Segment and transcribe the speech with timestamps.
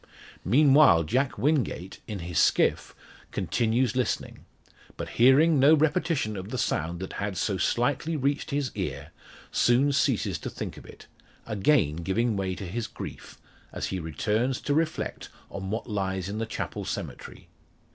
[0.43, 2.95] Meanwhile, Jack Wingate, in his skiff,
[3.29, 4.45] continues listening.
[4.97, 9.11] But hearing no repetition of the sound that had so slightly reached his ear,
[9.51, 11.05] soon ceases to think of it;
[11.45, 13.37] again giving way to his grief,
[13.71, 17.49] as he returns to reflect on what lies in the chapel cemetery.